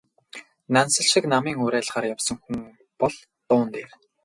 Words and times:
Нансал 0.73 1.05
шиг 1.11 1.25
намын 1.33 1.61
уриалгаар 1.65 2.05
явсан 2.13 2.37
хүн 2.43 2.55
бол 2.99 3.15
дуун 3.47 3.67
дээр... 3.73 3.89